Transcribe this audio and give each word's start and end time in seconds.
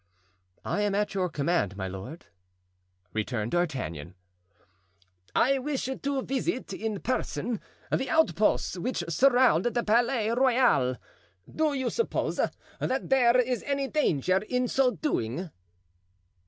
"I 0.65 0.81
am 0.81 0.95
at 0.95 1.13
your 1.13 1.29
command, 1.29 1.77
my 1.77 1.87
lord," 1.87 2.25
returned 3.13 3.51
D'Artagnan. 3.51 4.15
"I 5.35 5.59
wish 5.59 5.85
to 6.01 6.23
visit 6.23 6.73
in 6.73 7.01
person 7.01 7.61
the 7.91 8.09
outposts 8.09 8.79
which 8.79 9.03
surround 9.09 9.65
the 9.67 9.83
Palais 9.83 10.31
Royal; 10.31 10.95
do 11.47 11.73
you 11.75 11.91
suppose 11.91 12.37
that 12.37 13.09
there 13.11 13.39
is 13.39 13.61
any 13.61 13.87
danger 13.87 14.37
in 14.49 14.67
so 14.67 14.89
doing?" 14.89 15.51